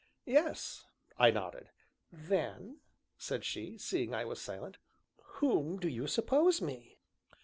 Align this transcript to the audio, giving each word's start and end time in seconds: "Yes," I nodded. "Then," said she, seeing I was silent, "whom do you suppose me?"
"Yes," 0.25 0.87
I 1.19 1.29
nodded. 1.29 1.69
"Then," 2.11 2.79
said 3.19 3.45
she, 3.45 3.77
seeing 3.77 4.15
I 4.15 4.25
was 4.25 4.41
silent, 4.41 4.79
"whom 5.35 5.77
do 5.77 5.87
you 5.87 6.07
suppose 6.07 6.59
me?" 6.59 6.97